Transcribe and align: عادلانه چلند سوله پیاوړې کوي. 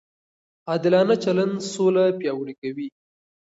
عادلانه 0.69 1.15
چلند 1.23 1.55
سوله 1.73 2.03
پیاوړې 2.19 2.53
کوي. 2.61 2.87